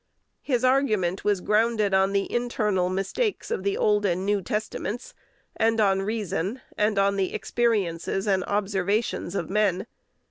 His 0.41 0.63
argument 0.63 1.23
was 1.23 1.41
grounded 1.41 1.93
on 1.93 2.11
the 2.11 2.25
internal 2.33 2.89
mistakes 2.89 3.51
of 3.51 3.61
the 3.61 3.77
Old 3.77 4.03
and 4.03 4.25
New 4.25 4.41
Testaments, 4.41 5.13
and 5.55 5.79
on 5.79 6.01
reason, 6.01 6.59
and 6.75 6.97
on 6.97 7.17
the 7.17 7.35
experiences 7.35 8.27
and 8.27 8.43
observations 8.45 9.35
of 9.35 9.47
men. 9.51 9.85